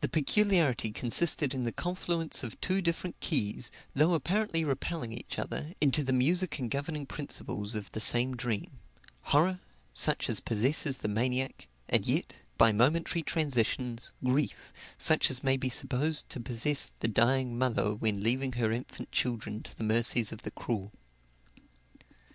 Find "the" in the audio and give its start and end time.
0.00-0.10, 1.62-1.72, 6.04-6.12, 7.92-7.98, 10.98-11.08, 17.00-17.08, 19.74-19.82, 20.42-20.50